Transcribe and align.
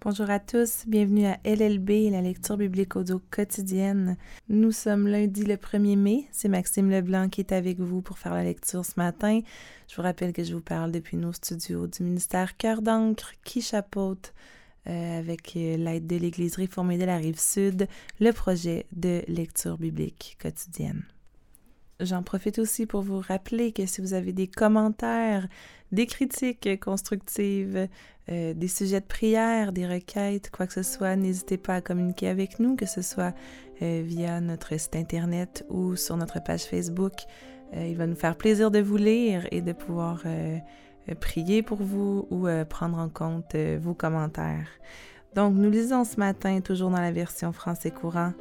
Bonjour 0.00 0.30
à 0.30 0.38
tous, 0.38 0.84
bienvenue 0.86 1.26
à 1.26 1.40
LLB, 1.44 2.12
la 2.12 2.22
lecture 2.22 2.56
biblique 2.56 2.94
audio 2.94 3.20
quotidienne. 3.32 4.16
Nous 4.48 4.70
sommes 4.70 5.08
lundi 5.08 5.42
le 5.42 5.56
1er 5.56 5.96
mai, 5.96 6.28
c'est 6.30 6.46
Maxime 6.46 6.88
Leblanc 6.88 7.28
qui 7.28 7.40
est 7.40 7.50
avec 7.50 7.80
vous 7.80 8.00
pour 8.00 8.16
faire 8.16 8.32
la 8.32 8.44
lecture 8.44 8.84
ce 8.84 8.92
matin. 8.96 9.40
Je 9.88 9.96
vous 9.96 10.02
rappelle 10.02 10.32
que 10.32 10.44
je 10.44 10.54
vous 10.54 10.60
parle 10.60 10.92
depuis 10.92 11.16
nos 11.16 11.32
studios 11.32 11.88
du 11.88 12.04
ministère 12.04 12.56
Cœur 12.56 12.80
d'encre 12.80 13.32
qui 13.42 13.60
chapeaute 13.60 14.34
euh, 14.86 15.18
avec 15.18 15.56
euh, 15.56 15.76
l'aide 15.76 16.06
de 16.06 16.14
l'Église 16.14 16.54
réformée 16.54 16.96
de 16.96 17.04
la 17.04 17.16
rive 17.16 17.40
sud 17.40 17.88
le 18.20 18.30
projet 18.30 18.86
de 18.92 19.24
lecture 19.26 19.78
biblique 19.78 20.38
quotidienne. 20.40 21.02
J'en 22.00 22.22
profite 22.22 22.60
aussi 22.60 22.86
pour 22.86 23.02
vous 23.02 23.18
rappeler 23.18 23.72
que 23.72 23.84
si 23.84 24.00
vous 24.00 24.14
avez 24.14 24.32
des 24.32 24.46
commentaires, 24.46 25.48
des 25.90 26.06
critiques 26.06 26.78
constructives, 26.78 27.88
euh, 28.30 28.54
des 28.54 28.68
sujets 28.68 29.00
de 29.00 29.06
prière, 29.06 29.72
des 29.72 29.84
requêtes, 29.84 30.50
quoi 30.50 30.68
que 30.68 30.74
ce 30.74 30.84
soit, 30.84 31.16
n'hésitez 31.16 31.56
pas 31.56 31.74
à 31.74 31.80
communiquer 31.80 32.28
avec 32.28 32.60
nous, 32.60 32.76
que 32.76 32.86
ce 32.86 33.02
soit 33.02 33.34
euh, 33.82 34.02
via 34.04 34.40
notre 34.40 34.78
site 34.78 34.94
internet 34.94 35.64
ou 35.70 35.96
sur 35.96 36.16
notre 36.16 36.40
page 36.40 36.64
Facebook. 36.64 37.14
Euh, 37.74 37.86
il 37.88 37.96
va 37.96 38.06
nous 38.06 38.14
faire 38.14 38.36
plaisir 38.36 38.70
de 38.70 38.78
vous 38.78 38.96
lire 38.96 39.48
et 39.50 39.60
de 39.60 39.72
pouvoir 39.72 40.22
prier 41.20 41.62
pour 41.62 41.78
vous 41.78 42.28
ou 42.30 42.46
prendre 42.68 42.98
en 42.98 43.08
compte 43.08 43.56
vos 43.56 43.94
commentaires. 43.94 44.68
Donc, 45.34 45.54
nous 45.54 45.70
lisons 45.70 46.04
ce 46.04 46.16
matin, 46.16 46.60
toujours 46.60 46.90
dans 46.90 47.00
la 47.00 47.12
version 47.12 47.52
français 47.52 47.90
courant. 47.90 48.32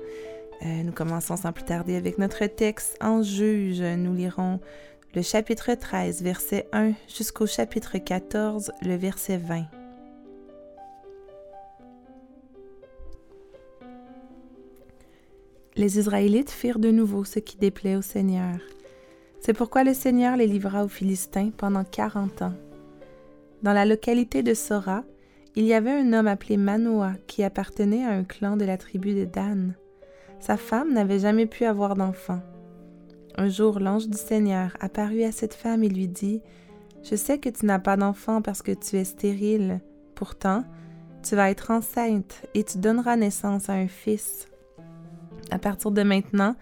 Nous 0.64 0.92
commençons 0.92 1.38
sans 1.38 1.52
plus 1.52 1.64
tarder 1.64 1.96
avec 1.96 2.18
notre 2.18 2.46
texte 2.46 2.98
en 3.02 3.22
juge. 3.22 3.82
Nous 3.82 4.14
lirons 4.14 4.60
le 5.16 5.22
chapitre 5.22 5.74
13, 5.74 6.22
verset 6.22 6.68
1 6.74 6.92
jusqu'au 7.08 7.48
chapitre 7.48 7.98
14, 7.98 8.72
le 8.82 8.96
verset 8.96 9.38
20. 9.38 9.64
Les 15.76 16.00
Israélites 16.00 16.50
firent 16.50 16.80
de 16.80 16.90
nouveau 16.90 17.24
ce 17.24 17.40
qui 17.40 17.58
déplaît 17.58 17.96
au 17.96 18.02
Seigneur. 18.02 18.58
C'est 19.40 19.54
pourquoi 19.54 19.84
le 19.84 19.94
Seigneur 19.94 20.36
les 20.36 20.48
livra 20.48 20.84
aux 20.84 20.88
Philistins 20.90 21.52
pendant 21.56 21.84
quarante 21.84 22.42
ans. 22.42 22.56
Dans 23.62 23.74
la 23.74 23.86
localité 23.86 24.44
de 24.44 24.54
Sora, 24.54 25.04
il 25.56 25.66
y 25.66 25.74
avait 25.74 25.92
un 25.92 26.14
homme 26.14 26.28
appelé 26.28 26.58
Manoah 26.58 27.14
qui 27.28 27.44
appartenait 27.44 28.06
à 28.06 28.12
un 28.12 28.24
clan 28.24 28.58
de 28.58 28.66
la 28.66 28.78
tribu 28.78 29.14
de 29.14 29.26
Dan. 29.26 29.76
Sa 30.40 30.58
femme 30.58 30.94
n'avait 30.94 31.20
jamais 31.20 31.46
pu 31.46 31.66
avoir 31.66 31.96
d'enfant. 31.96 32.40
Un 33.36 33.50
jour, 33.50 33.80
l'ange 33.80 34.08
du 34.08 34.18
Seigneur 34.18 34.76
apparut 34.80 35.24
à 35.24 35.32
cette 35.32 35.54
femme 35.54 35.84
et 35.84 35.90
lui 35.90 36.08
dit 36.08 36.42
Je 37.04 37.16
sais 37.16 37.38
que 37.38 37.50
tu 37.50 37.66
n'as 37.66 37.80
pas 37.80 37.98
d'enfant 37.98 38.42
parce 38.42 38.62
que 38.62 38.72
tu 38.72 38.98
es 38.98 39.04
stérile. 39.04 39.82
Pourtant, 40.16 40.64
tu 41.24 41.36
vas 41.36 41.50
être 41.50 41.72
enceinte 41.72 42.44
et 42.54 42.64
tu 42.64 42.78
donneras 42.78 43.16
naissance 43.16 43.70
à 43.70 43.74
un 43.74 43.88
fils. 43.88 44.48
À 45.52 45.60
partir 45.60 45.92
de 45.92 46.04
maintenant, 46.04 46.56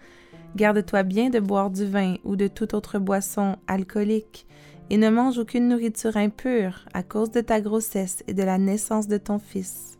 garde-toi 0.56 1.02
bien 1.02 1.30
de 1.30 1.40
boire 1.40 1.70
du 1.70 1.86
vin 1.86 2.16
ou 2.24 2.36
de 2.36 2.48
toute 2.48 2.74
autre 2.74 2.98
boisson 2.98 3.56
alcoolique 3.66 4.46
et 4.90 4.96
ne 4.96 5.10
mange 5.10 5.38
aucune 5.38 5.68
nourriture 5.68 6.16
impure 6.16 6.86
à 6.94 7.02
cause 7.02 7.30
de 7.30 7.40
ta 7.40 7.60
grossesse 7.60 8.22
et 8.26 8.34
de 8.34 8.42
la 8.42 8.58
naissance 8.58 9.08
de 9.08 9.18
ton 9.18 9.38
fils. 9.38 9.98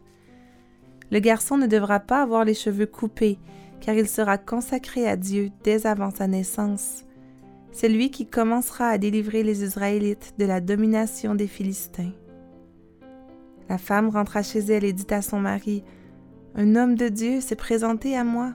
Le 1.10 1.20
garçon 1.20 1.56
ne 1.56 1.66
devra 1.66 2.00
pas 2.00 2.22
avoir 2.22 2.44
les 2.44 2.54
cheveux 2.54 2.86
coupés 2.86 3.38
car 3.80 3.94
il 3.94 4.08
sera 4.08 4.38
consacré 4.38 5.06
à 5.06 5.16
Dieu 5.16 5.50
dès 5.64 5.86
avant 5.86 6.10
sa 6.10 6.26
naissance. 6.26 7.04
C'est 7.72 7.88
lui 7.88 8.10
qui 8.10 8.26
commencera 8.26 8.88
à 8.88 8.98
délivrer 8.98 9.42
les 9.42 9.62
Israélites 9.62 10.34
de 10.38 10.46
la 10.46 10.60
domination 10.60 11.34
des 11.34 11.46
Philistins. 11.46 12.12
La 13.68 13.78
femme 13.78 14.08
rentra 14.08 14.42
chez 14.42 14.60
elle 14.60 14.84
et 14.84 14.92
dit 14.92 15.12
à 15.12 15.22
son 15.22 15.40
mari, 15.40 15.84
Un 16.54 16.76
homme 16.76 16.94
de 16.94 17.08
Dieu 17.08 17.40
s'est 17.40 17.56
présenté 17.56 18.16
à 18.16 18.24
moi. 18.24 18.54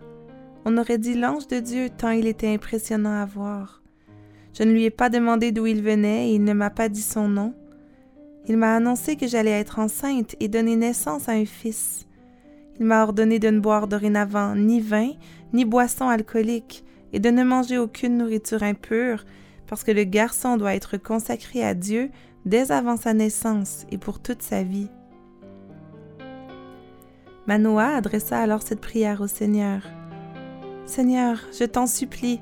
On 0.65 0.77
aurait 0.77 0.97
dit 0.97 1.13
l'ange 1.13 1.47
de 1.47 1.59
Dieu 1.59 1.89
tant 1.95 2.09
il 2.11 2.27
était 2.27 2.53
impressionnant 2.53 3.13
à 3.13 3.25
voir. 3.25 3.81
Je 4.53 4.63
ne 4.63 4.71
lui 4.71 4.85
ai 4.85 4.89
pas 4.89 5.09
demandé 5.09 5.51
d'où 5.51 5.65
il 5.65 5.81
venait 5.81 6.29
et 6.29 6.35
il 6.35 6.43
ne 6.43 6.53
m'a 6.53 6.69
pas 6.69 6.89
dit 6.89 7.01
son 7.01 7.27
nom. 7.27 7.53
Il 8.47 8.57
m'a 8.57 8.75
annoncé 8.75 9.15
que 9.15 9.27
j'allais 9.27 9.51
être 9.51 9.79
enceinte 9.79 10.35
et 10.39 10.47
donner 10.47 10.75
naissance 10.75 11.29
à 11.29 11.33
un 11.33 11.45
fils. 11.45 12.07
Il 12.79 12.85
m'a 12.85 13.03
ordonné 13.03 13.39
de 13.39 13.49
ne 13.49 13.59
boire 13.59 13.87
dorénavant 13.87 14.55
ni 14.55 14.79
vin, 14.79 15.11
ni 15.53 15.65
boisson 15.65 16.07
alcoolique, 16.07 16.83
et 17.13 17.19
de 17.19 17.29
ne 17.29 17.43
manger 17.43 17.77
aucune 17.77 18.17
nourriture 18.17 18.63
impure, 18.63 19.25
parce 19.67 19.83
que 19.83 19.91
le 19.91 20.03
garçon 20.03 20.57
doit 20.57 20.75
être 20.75 20.97
consacré 20.97 21.63
à 21.63 21.73
Dieu 21.73 22.09
dès 22.45 22.71
avant 22.71 22.97
sa 22.97 23.13
naissance 23.13 23.85
et 23.91 23.97
pour 23.97 24.19
toute 24.19 24.41
sa 24.41 24.63
vie. 24.63 24.89
Manoah 27.47 27.95
adressa 27.95 28.39
alors 28.39 28.61
cette 28.61 28.81
prière 28.81 29.21
au 29.21 29.27
Seigneur. 29.27 29.81
Seigneur, 30.85 31.39
je 31.57 31.65
t'en 31.65 31.87
supplie, 31.87 32.41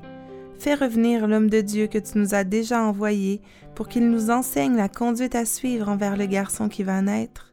fais 0.58 0.74
revenir 0.74 1.26
l'homme 1.26 1.50
de 1.50 1.60
Dieu 1.60 1.86
que 1.86 1.98
tu 1.98 2.18
nous 2.18 2.34
as 2.34 2.44
déjà 2.44 2.82
envoyé 2.82 3.40
pour 3.74 3.88
qu'il 3.88 4.10
nous 4.10 4.30
enseigne 4.30 4.76
la 4.76 4.88
conduite 4.88 5.34
à 5.34 5.44
suivre 5.44 5.88
envers 5.88 6.16
le 6.16 6.26
garçon 6.26 6.68
qui 6.68 6.82
va 6.82 7.00
naître. 7.00 7.49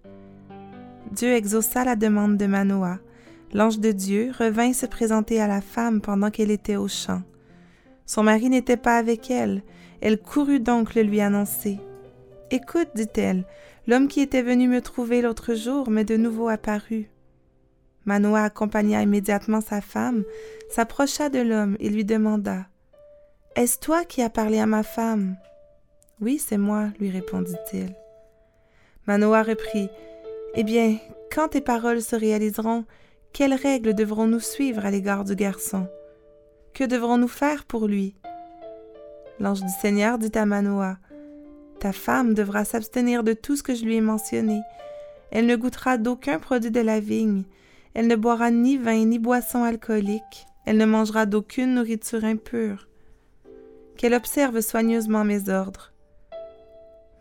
Dieu 1.12 1.34
exauça 1.34 1.84
la 1.84 1.96
demande 1.96 2.38
de 2.38 2.46
Manoah. 2.46 3.00
L'ange 3.54 3.80
de 3.80 3.92
Dieu 3.92 4.32
revint 4.38 4.74
se 4.74 4.86
présenter 4.86 5.40
à 5.40 5.48
la 5.48 5.62
femme 5.62 6.02
pendant 6.02 6.32
qu'elle 6.32 6.52
était 6.52 6.76
au 6.76 6.88
champ. 6.88 7.22
Son 8.06 8.24
mari 8.24 8.50
n'était 8.50 8.78
pas 8.78 8.98
avec 8.98 9.32
elle. 9.32 9.64
Elle 10.02 10.20
courut 10.20 10.60
donc 10.60 10.96
le 10.96 11.04
lui 11.04 11.22
annoncer. 11.22 11.80
Écoute, 12.52 12.90
dit-elle, 12.96 13.46
l'homme 13.88 14.08
qui 14.08 14.22
était 14.22 14.42
venu 14.42 14.68
me 14.68 14.82
trouver 14.82 15.22
l'autre 15.22 15.54
jour 15.54 15.90
m'est 15.90 16.06
de 16.06 16.18
nouveau 16.18 16.50
apparu. 16.50 17.10
Manoah 18.06 18.44
accompagna 18.44 19.02
immédiatement 19.02 19.62
sa 19.62 19.82
femme, 19.82 20.24
s'approcha 20.70 21.30
de 21.30 21.40
l'homme 21.40 21.76
et 21.80 21.90
lui 21.90 22.06
demanda 22.06 22.68
Est-ce 23.56 23.80
toi 23.80 24.06
qui 24.06 24.22
as 24.22 24.30
parlé 24.30 24.60
à 24.60 24.66
ma 24.66 24.84
femme 24.84 25.36
Oui, 26.22 26.38
c'est 26.38 26.58
moi, 26.58 26.88
lui 27.00 27.10
répondit-il. 27.10 27.94
Manoah 29.08 29.44
reprit 29.44 29.90
eh 30.60 30.64
bien, 30.64 30.98
quand 31.32 31.50
tes 31.50 31.62
paroles 31.62 32.02
se 32.02 32.16
réaliseront, 32.16 32.86
quelles 33.32 33.54
règles 33.54 33.94
devrons-nous 33.94 34.40
suivre 34.40 34.88
à 34.88 34.90
l'égard 34.90 35.24
du 35.24 35.36
garçon? 35.36 35.88
Que 36.74 36.84
devrons-nous 36.84 37.28
faire 37.28 37.64
pour 37.64 37.88
lui? 37.88 38.16
L'ange 39.40 39.62
du 39.62 39.70
Seigneur 39.70 40.18
dit 40.18 40.36
à 40.36 40.48
Manoah 40.48 40.98
Ta 41.80 41.94
femme 41.94 42.34
devra 42.34 42.66
s'abstenir 42.66 43.24
de 43.24 43.34
tout 43.34 43.56
ce 43.56 43.62
que 43.62 43.76
je 43.76 43.86
lui 43.86 43.98
ai 43.98 44.02
mentionné. 44.02 44.62
Elle 45.30 45.46
ne 45.46 45.56
goûtera 45.56 46.00
d'aucun 46.00 46.40
produit 46.40 46.72
de 46.72 46.82
la 46.82 47.00
vigne. 47.00 47.44
Elle 47.94 48.08
ne 48.08 48.16
boira 48.16 48.50
ni 48.50 48.78
vin 48.78 49.06
ni 49.06 49.20
boisson 49.20 49.64
alcoolique. 49.64 50.48
Elle 50.66 50.78
ne 50.78 50.86
mangera 50.86 51.28
d'aucune 51.28 51.76
nourriture 51.76 52.26
impure. 52.26 52.88
Qu'elle 53.96 54.16
observe 54.16 54.62
soigneusement 54.62 55.24
mes 55.24 55.50
ordres. 55.50 55.94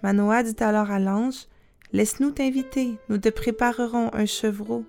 Manoah 0.02 0.42
dit 0.42 0.56
alors 0.60 0.90
à 0.90 0.98
l'ange 0.98 1.48
Laisse-nous 1.92 2.32
t'inviter, 2.32 2.98
nous 3.08 3.18
te 3.18 3.28
préparerons 3.28 4.10
un 4.12 4.26
chevreau. 4.26 4.84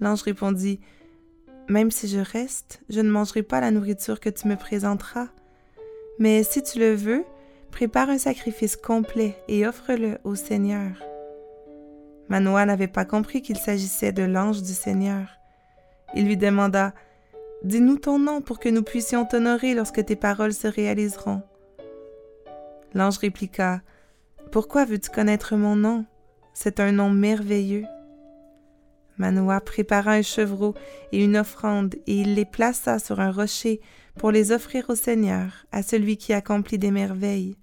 L'ange 0.00 0.22
répondit, 0.22 0.80
Même 1.68 1.90
si 1.90 2.08
je 2.08 2.20
reste, 2.20 2.80
je 2.88 3.00
ne 3.00 3.10
mangerai 3.10 3.42
pas 3.42 3.60
la 3.60 3.70
nourriture 3.70 4.20
que 4.20 4.30
tu 4.30 4.48
me 4.48 4.56
présenteras. 4.56 5.28
Mais 6.18 6.42
si 6.42 6.62
tu 6.62 6.78
le 6.78 6.94
veux, 6.94 7.24
prépare 7.70 8.10
un 8.10 8.18
sacrifice 8.18 8.76
complet 8.76 9.36
et 9.48 9.66
offre-le 9.66 10.18
au 10.24 10.34
Seigneur. 10.34 11.02
Manoah 12.28 12.66
n'avait 12.66 12.88
pas 12.88 13.04
compris 13.04 13.40
qu'il 13.40 13.56
s'agissait 13.56 14.12
de 14.12 14.22
l'ange 14.22 14.62
du 14.62 14.74
Seigneur. 14.74 15.28
Il 16.14 16.26
lui 16.26 16.36
demanda, 16.36 16.92
Dis-nous 17.64 17.98
ton 17.98 18.18
nom 18.18 18.40
pour 18.40 18.60
que 18.60 18.68
nous 18.68 18.82
puissions 18.82 19.24
t'honorer 19.24 19.74
lorsque 19.74 20.04
tes 20.04 20.16
paroles 20.16 20.52
se 20.52 20.68
réaliseront. 20.68 21.42
L'ange 22.94 23.18
répliqua, 23.18 23.80
pourquoi 24.48 24.84
veux-tu 24.84 25.10
connaître 25.10 25.56
mon 25.56 25.76
nom? 25.76 26.04
C'est 26.54 26.80
un 26.80 26.92
nom 26.92 27.10
merveilleux. 27.10 27.84
Manoah 29.18 29.60
prépara 29.60 30.12
un 30.12 30.22
chevreau 30.22 30.74
et 31.12 31.22
une 31.22 31.36
offrande, 31.36 31.96
et 32.06 32.20
il 32.20 32.34
les 32.34 32.44
plaça 32.44 32.98
sur 32.98 33.20
un 33.20 33.30
rocher 33.30 33.80
pour 34.16 34.30
les 34.30 34.52
offrir 34.52 34.88
au 34.88 34.94
Seigneur, 34.94 35.66
à 35.72 35.82
celui 35.82 36.16
qui 36.16 36.32
accomplit 36.32 36.78
des 36.78 36.90
merveilles. 36.90 37.56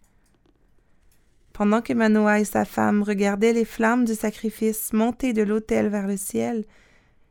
Pendant 1.53 1.81
que 1.81 1.93
Manoah 1.93 2.41
et 2.41 2.45
sa 2.45 2.65
femme 2.65 3.01
regardaient 3.01 3.53
les 3.53 3.65
flammes 3.65 4.03
du 4.03 4.13
sacrifice 4.13 4.91
monter 4.91 5.31
de 5.31 5.41
l'autel 5.41 5.87
vers 5.87 6.07
le 6.07 6.17
ciel, 6.17 6.65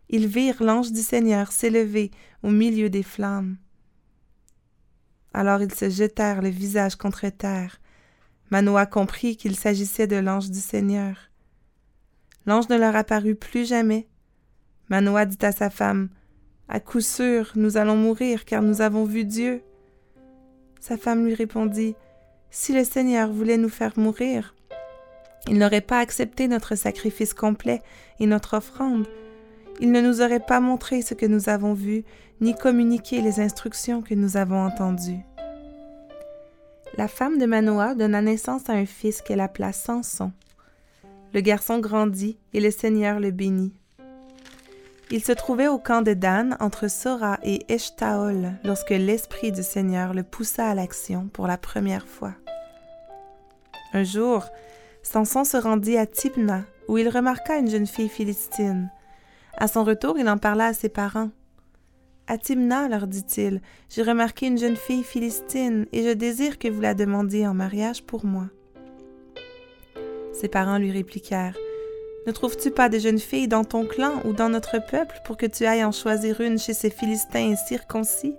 ils 0.08 0.26
virent 0.26 0.62
l'ange 0.62 0.92
du 0.92 1.02
Seigneur 1.02 1.52
s'élever 1.52 2.10
au 2.42 2.50
milieu 2.50 2.88
des 2.88 3.02
flammes. 3.02 3.56
Alors 5.34 5.62
ils 5.62 5.74
se 5.74 5.90
jetèrent 5.90 6.40
le 6.40 6.48
visage 6.48 6.96
contre 6.96 7.28
terre, 7.28 7.80
Manoah 8.50 8.86
comprit 8.86 9.36
qu'il 9.36 9.56
s'agissait 9.56 10.06
de 10.06 10.16
l'ange 10.16 10.50
du 10.50 10.60
Seigneur. 10.60 11.16
L'ange 12.46 12.68
ne 12.68 12.76
leur 12.76 12.94
apparut 12.94 13.34
plus 13.34 13.66
jamais. 13.66 14.06
Manoah 14.90 15.24
dit 15.24 15.44
à 15.44 15.52
sa 15.52 15.70
femme 15.70 16.08
À 16.68 16.78
coup 16.78 17.00
sûr, 17.00 17.52
nous 17.56 17.76
allons 17.76 17.96
mourir, 17.96 18.44
car 18.44 18.62
nous 18.62 18.82
avons 18.82 19.04
vu 19.04 19.24
Dieu. 19.24 19.62
Sa 20.80 20.98
femme 20.98 21.24
lui 21.24 21.34
répondit 21.34 21.96
Si 22.50 22.74
le 22.74 22.84
Seigneur 22.84 23.32
voulait 23.32 23.56
nous 23.56 23.70
faire 23.70 23.98
mourir, 23.98 24.54
Il 25.48 25.58
n'aurait 25.58 25.80
pas 25.80 25.98
accepté 25.98 26.48
notre 26.48 26.74
sacrifice 26.74 27.34
complet 27.34 27.82
et 28.20 28.26
notre 28.26 28.56
offrande. 28.56 29.06
Il 29.80 29.90
ne 29.90 30.00
nous 30.00 30.20
aurait 30.20 30.40
pas 30.40 30.60
montré 30.60 31.02
ce 31.02 31.14
que 31.14 31.26
nous 31.26 31.48
avons 31.48 31.74
vu, 31.74 32.04
ni 32.40 32.54
communiqué 32.54 33.20
les 33.20 33.40
instructions 33.40 34.02
que 34.02 34.14
nous 34.14 34.36
avons 34.36 34.64
entendues. 34.64 35.24
La 36.96 37.08
femme 37.08 37.38
de 37.38 37.46
Manoah 37.46 37.96
donna 37.96 38.22
naissance 38.22 38.68
à 38.68 38.74
un 38.74 38.86
fils 38.86 39.20
qu'elle 39.20 39.40
appela 39.40 39.72
Samson. 39.72 40.30
Le 41.32 41.40
garçon 41.40 41.80
grandit 41.80 42.38
et 42.52 42.60
le 42.60 42.70
Seigneur 42.70 43.18
le 43.18 43.32
bénit. 43.32 43.72
Il 45.10 45.22
se 45.22 45.32
trouvait 45.32 45.66
au 45.66 45.78
camp 45.78 46.02
de 46.02 46.14
Dan 46.14 46.56
entre 46.60 46.88
Sora 46.88 47.38
et 47.42 47.64
Eshtaol 47.68 48.52
lorsque 48.62 48.90
l'Esprit 48.90 49.50
du 49.50 49.64
Seigneur 49.64 50.14
le 50.14 50.22
poussa 50.22 50.68
à 50.68 50.74
l'action 50.74 51.28
pour 51.32 51.48
la 51.48 51.58
première 51.58 52.06
fois. 52.06 52.34
Un 53.92 54.04
jour, 54.04 54.46
Samson 55.02 55.42
se 55.42 55.56
rendit 55.56 55.96
à 55.96 56.06
Tibna, 56.06 56.62
où 56.86 56.96
il 56.96 57.08
remarqua 57.08 57.58
une 57.58 57.70
jeune 57.70 57.86
fille 57.88 58.08
philistine. 58.08 58.88
À 59.56 59.66
son 59.66 59.82
retour, 59.82 60.16
il 60.16 60.28
en 60.28 60.38
parla 60.38 60.66
à 60.66 60.72
ses 60.74 60.88
parents. 60.88 61.30
À 62.26 62.38
Timna, 62.38 62.88
leur 62.88 63.06
dit-il, 63.06 63.60
j'ai 63.90 64.02
remarqué 64.02 64.46
une 64.46 64.56
jeune 64.56 64.76
fille 64.76 65.04
philistine, 65.04 65.84
et 65.92 66.02
je 66.02 66.14
désire 66.14 66.58
que 66.58 66.68
vous 66.68 66.80
la 66.80 66.94
demandiez 66.94 67.46
en 67.46 67.52
mariage 67.52 68.02
pour 68.02 68.24
moi. 68.24 68.46
Ses 70.32 70.48
parents 70.48 70.78
lui 70.78 70.90
répliquèrent. 70.90 71.56
Ne 72.26 72.32
trouves-tu 72.32 72.70
pas 72.70 72.88
des 72.88 73.00
jeunes 73.00 73.18
filles 73.18 73.48
dans 73.48 73.64
ton 73.64 73.84
clan 73.84 74.22
ou 74.24 74.32
dans 74.32 74.48
notre 74.48 74.78
peuple 74.90 75.20
pour 75.26 75.36
que 75.36 75.44
tu 75.44 75.66
ailles 75.66 75.84
en 75.84 75.92
choisir 75.92 76.40
une 76.40 76.58
chez 76.58 76.72
ces 76.72 76.88
Philistins 76.88 77.52
incirconcis? 77.52 78.34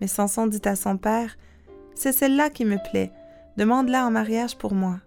Mais 0.00 0.08
Samson 0.08 0.48
dit 0.48 0.60
à 0.64 0.74
son 0.74 0.96
père. 0.96 1.36
C'est 1.94 2.12
celle-là 2.12 2.50
qui 2.50 2.64
me 2.64 2.78
plaît. 2.90 3.12
Demande-la 3.56 4.04
en 4.04 4.10
mariage 4.10 4.56
pour 4.56 4.74
moi. 4.74 4.98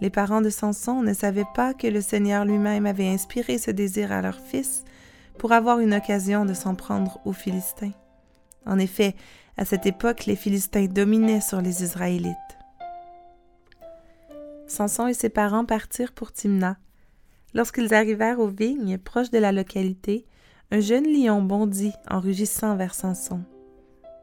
Les 0.00 0.10
parents 0.10 0.40
de 0.40 0.50
Samson 0.50 1.02
ne 1.02 1.14
savaient 1.14 1.46
pas 1.54 1.74
que 1.74 1.88
le 1.88 2.00
Seigneur 2.00 2.44
lui-même 2.44 2.86
avait 2.86 3.08
inspiré 3.08 3.58
ce 3.58 3.72
désir 3.72 4.12
à 4.12 4.22
leur 4.22 4.38
fils 4.38 4.84
pour 5.38 5.52
avoir 5.52 5.80
une 5.80 5.94
occasion 5.94 6.44
de 6.44 6.54
s'en 6.54 6.74
prendre 6.74 7.20
aux 7.24 7.32
Philistins. 7.32 7.92
En 8.66 8.78
effet, 8.78 9.14
à 9.56 9.64
cette 9.64 9.86
époque, 9.86 10.26
les 10.26 10.36
Philistins 10.36 10.86
dominaient 10.86 11.40
sur 11.40 11.60
les 11.60 11.82
Israélites. 11.82 12.34
Samson 14.66 15.06
et 15.06 15.14
ses 15.14 15.28
parents 15.28 15.64
partirent 15.64 16.12
pour 16.12 16.32
Timna. 16.32 16.76
Lorsqu'ils 17.52 17.94
arrivèrent 17.94 18.40
aux 18.40 18.48
vignes 18.48 18.98
proches 18.98 19.30
de 19.30 19.38
la 19.38 19.52
localité, 19.52 20.26
un 20.70 20.80
jeune 20.80 21.06
lion 21.06 21.42
bondit 21.42 21.92
en 22.10 22.18
rugissant 22.18 22.74
vers 22.76 22.94
Samson. 22.94 23.42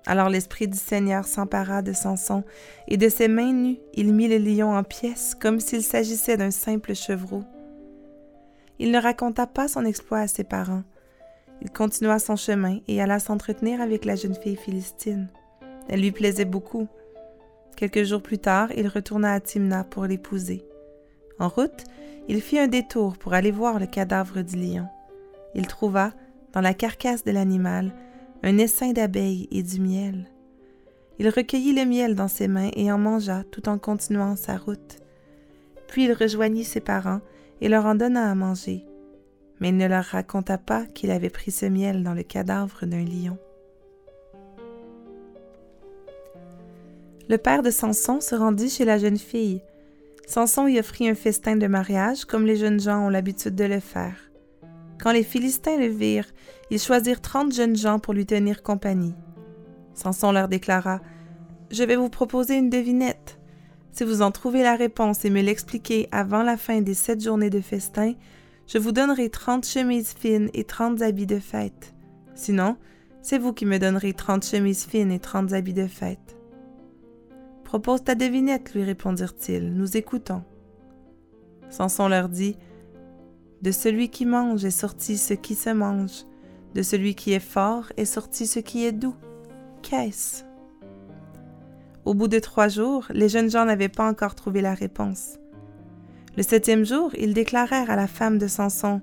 Alors 0.06 0.30
l'Esprit 0.30 0.68
du 0.68 0.78
Seigneur 0.78 1.26
s'empara 1.26 1.82
de 1.82 1.94
Samson, 1.94 2.44
et 2.88 2.98
de 2.98 3.08
ses 3.08 3.28
mains 3.28 3.54
nues, 3.54 3.78
il 3.94 4.14
mit 4.14 4.28
le 4.28 4.38
lion 4.38 4.76
en 4.76 4.84
pièces, 4.84 5.36
comme 5.40 5.60
s'il 5.60 5.84
s'agissait 5.84 6.38
d'un 6.38 6.52
simple 6.52 6.96
chevreau. 6.96 7.44
Il 8.80 8.92
ne 8.92 9.00
raconta 9.00 9.46
pas 9.46 9.68
son 9.68 9.86
exploit 9.86 10.20
à 10.20 10.28
ses 10.28 10.44
parents. 10.44 10.84
Il 11.62 11.72
continua 11.72 12.20
son 12.20 12.36
chemin 12.36 12.80
et 12.88 13.02
alla 13.02 13.20
s'entretenir 13.20 13.82
avec 13.82 14.06
la 14.06 14.16
jeune 14.16 14.36
fille 14.36 14.56
philistine. 14.56 15.30
Elle 15.90 16.02
lui 16.02 16.12
plaisait 16.12 16.46
beaucoup. 16.46 16.88
Quelques 17.76 18.04
jours 18.04 18.22
plus 18.22 18.40
tard, 18.40 18.72
il 18.76 18.88
retourna 18.88 19.34
à 19.34 19.40
Timna 19.40 19.84
pour 19.84 20.06
l'épouser. 20.06 20.64
En 21.40 21.50
route, 21.50 21.84
il 22.28 22.42
fit 22.42 22.60
un 22.60 22.68
détour 22.68 23.18
pour 23.18 23.34
aller 23.34 23.52
voir 23.52 23.80
le 23.80 23.88
cadavre 23.88 24.42
du 24.42 24.56
lion. 24.56 24.88
Il 25.56 25.68
trouva, 25.68 26.14
dans 26.54 26.62
la 26.62 26.74
carcasse 26.74 27.24
de 27.24 27.32
l'animal, 27.32 27.92
un 28.44 28.58
essaim 28.58 28.94
d'abeilles 28.94 29.48
et 29.52 29.64
du 29.64 29.80
miel. 29.80 30.28
Il 31.20 31.30
recueillit 31.30 31.74
le 31.74 31.86
miel 31.86 32.16
dans 32.16 32.28
ses 32.28 32.48
mains 32.48 32.72
et 32.76 32.92
en 32.92 32.98
mangea 32.98 33.44
tout 33.52 33.70
en 33.70 33.78
continuant 33.78 34.36
sa 34.36 34.58
route. 34.58 34.98
Puis 35.88 36.06
il 36.06 36.14
rejoignit 36.14 36.64
ses 36.64 36.80
parents 36.80 37.22
et 37.60 37.70
leur 37.70 37.86
en 37.86 37.96
donna 37.96 38.30
à 38.30 38.36
manger. 38.36 38.86
Mais 39.62 39.70
il 39.70 39.78
ne 39.78 39.88
leur 39.88 40.04
raconta 40.04 40.58
pas 40.58 40.86
qu'il 40.86 41.12
avait 41.12 41.30
pris 41.30 41.52
ce 41.52 41.68
miel 41.68 42.04
dans 42.04 42.14
le 42.14 42.24
cadavre 42.24 42.86
d'un 42.86 43.06
lion. 43.06 43.38
Le 47.30 47.38
père 47.38 47.62
de 47.62 47.72
Samson 47.72 48.20
se 48.20 48.36
rendit 48.36 48.70
chez 48.70 48.84
la 48.84 48.98
jeune 48.98 49.18
fille. 49.18 49.62
Samson 50.28 50.68
y 50.68 50.80
offrit 50.80 51.08
un 51.08 51.16
festin 51.16 51.56
de 51.56 51.68
mariage 51.68 52.26
comme 52.26 52.46
les 52.46 52.58
jeunes 52.58 52.82
gens 52.82 53.06
ont 53.06 53.10
l'habitude 53.10 53.56
de 53.56 53.64
le 53.64 53.80
faire. 53.80 54.18
Quand 55.02 55.14
les 55.14 55.24
Philistins 55.24 55.78
le 55.78 55.88
virent, 55.88 56.28
ils 56.72 56.82
choisirent 56.82 57.22
trente 57.22 57.54
jeunes 57.54 57.78
gens 57.78 58.00
pour 58.00 58.14
lui 58.14 58.26
tenir 58.26 58.64
compagnie. 58.64 59.16
Samson 59.94 60.32
leur 60.32 60.48
déclara 60.48 61.00
Je 61.70 61.84
vais 61.84 61.96
vous 61.96 62.10
proposer 62.10 62.58
une 62.58 62.70
devinette. 62.70 63.40
Si 63.94 64.04
vous 64.04 64.22
en 64.22 64.32
trouvez 64.32 64.64
la 64.64 64.76
réponse 64.76 65.24
et 65.24 65.30
me 65.30 65.42
l'expliquez 65.42 66.10
avant 66.12 66.44
la 66.44 66.58
fin 66.58 66.82
des 66.82 66.94
sept 66.94 67.24
journées 67.24 67.50
de 67.50 67.62
festin, 67.62 68.14
je 68.72 68.78
vous 68.78 68.94
donnerai 68.94 69.30
trente 69.30 69.66
chemises 69.66 70.14
fines 70.14 70.50
et 70.54 70.64
trente 70.64 71.02
habits 71.02 71.26
de 71.26 71.40
fête. 71.40 71.94
Sinon, 72.36 72.78
c'est 73.22 73.38
vous 73.38 73.52
qui 73.52 73.66
me 73.66 73.80
donnerez 73.80 74.14
trente 74.14 74.46
chemises 74.46 74.86
fines 74.86 75.12
et 75.12 75.20
trente 75.20 75.52
habits 75.52 75.74
de 75.74 75.88
fête. 75.88 76.38
Propose 77.66 78.02
ta 78.02 78.16
devinette, 78.16 78.74
lui 78.74 78.84
répondirent-ils. 78.84 79.74
Nous 79.74 79.98
écoutons. 79.98 80.44
Samson 81.70 82.08
leur 82.08 82.30
dit 82.30 82.56
de 83.62 83.72
celui 83.72 84.10
qui 84.10 84.26
mange 84.26 84.64
est 84.64 84.72
sorti 84.72 85.18
ce 85.18 85.34
qui 85.34 85.56
se 85.56 85.70
mange. 85.70 86.24
De 86.74 86.82
celui 86.82 87.14
qui 87.14 87.34
est 87.34 87.42
fort 87.42 87.92
est 87.98 88.06
sorti 88.06 88.48
ce 88.48 88.60
qui 88.60 88.86
est 88.86 88.94
doux. 88.94 89.16
Qu'est-ce? 89.82 90.46
Au 92.06 92.14
bout 92.14 92.30
de 92.30 92.40
trois 92.40 92.70
jours, 92.70 93.06
les 93.10 93.28
jeunes 93.28 93.52
gens 93.52 93.66
n'avaient 93.66 93.90
pas 93.90 94.10
encore 94.10 94.34
trouvé 94.34 94.62
la 94.62 94.74
réponse. 94.74 95.41
Le 96.38 96.44
septième 96.44 96.86
jour, 96.86 97.12
ils 97.18 97.34
déclarèrent 97.34 97.90
à 97.90 97.96
la 97.96 98.08
femme 98.08 98.38
de 98.38 98.48
Samson 98.48 99.02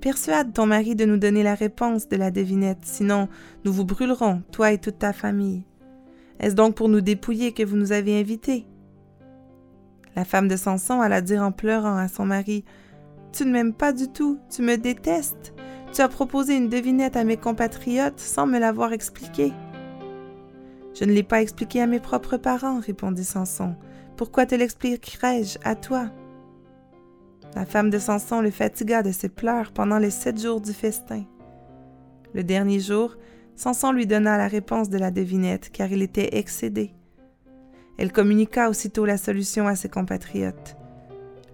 Persuade 0.00 0.52
ton 0.52 0.66
mari 0.66 0.94
de 0.94 1.04
nous 1.04 1.16
donner 1.16 1.42
la 1.42 1.54
réponse 1.54 2.08
de 2.08 2.16
la 2.16 2.30
devinette, 2.30 2.84
sinon 2.84 3.28
nous 3.64 3.72
vous 3.72 3.84
brûlerons, 3.84 4.42
toi 4.52 4.72
et 4.72 4.78
toute 4.78 4.98
ta 4.98 5.12
famille. 5.12 5.64
Est-ce 6.38 6.54
donc 6.54 6.76
pour 6.76 6.88
nous 6.88 7.00
dépouiller 7.00 7.52
que 7.52 7.64
vous 7.64 7.76
nous 7.76 7.90
avez 7.90 8.18
invités? 8.18 8.64
La 10.14 10.24
femme 10.24 10.46
de 10.46 10.56
Samson 10.56 11.00
alla 11.00 11.20
dire 11.20 11.42
en 11.42 11.50
pleurant 11.50 11.96
à 11.96 12.08
son 12.08 12.24
mari 12.24 12.64
tu 13.32 13.44
ne 13.44 13.50
m'aimes 13.50 13.74
pas 13.74 13.92
du 13.92 14.08
tout, 14.08 14.38
tu 14.50 14.62
me 14.62 14.76
détestes. 14.76 15.52
Tu 15.92 16.00
as 16.00 16.08
proposé 16.08 16.56
une 16.56 16.68
devinette 16.68 17.16
à 17.16 17.24
mes 17.24 17.36
compatriotes 17.36 18.18
sans 18.18 18.46
me 18.46 18.58
l'avoir 18.58 18.92
expliquée. 18.92 19.52
Je 20.94 21.04
ne 21.04 21.12
l'ai 21.12 21.22
pas 21.22 21.42
expliquée 21.42 21.82
à 21.82 21.86
mes 21.86 22.00
propres 22.00 22.36
parents, 22.36 22.80
répondit 22.80 23.24
Samson. 23.24 23.74
Pourquoi 24.16 24.46
te 24.46 24.54
l'expliquerais-je 24.54 25.58
à 25.62 25.76
toi? 25.76 26.10
La 27.54 27.64
femme 27.64 27.90
de 27.90 27.98
Samson 27.98 28.40
le 28.40 28.50
fatigua 28.50 29.02
de 29.02 29.10
ses 29.10 29.28
pleurs 29.28 29.72
pendant 29.72 29.98
les 29.98 30.10
sept 30.10 30.40
jours 30.40 30.60
du 30.60 30.72
festin. 30.72 31.24
Le 32.34 32.44
dernier 32.44 32.78
jour, 32.78 33.16
Samson 33.56 33.92
lui 33.92 34.06
donna 34.06 34.36
la 34.36 34.48
réponse 34.48 34.88
de 34.88 34.98
la 34.98 35.10
devinette, 35.10 35.70
car 35.70 35.90
il 35.90 36.02
était 36.02 36.36
excédé. 36.36 36.92
Elle 37.96 38.12
communiqua 38.12 38.68
aussitôt 38.68 39.04
la 39.04 39.16
solution 39.16 39.66
à 39.66 39.74
ses 39.74 39.88
compatriotes. 39.88 40.76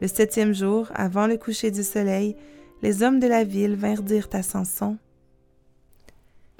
Le 0.02 0.08
septième 0.08 0.52
jour, 0.52 0.88
avant 0.94 1.26
le 1.26 1.38
coucher 1.38 1.70
du 1.70 1.82
soleil, 1.82 2.36
les 2.82 3.02
hommes 3.02 3.20
de 3.20 3.26
la 3.26 3.44
ville 3.44 3.76
vinrent 3.76 4.02
dire 4.02 4.28
à 4.32 4.42
Samson 4.42 4.98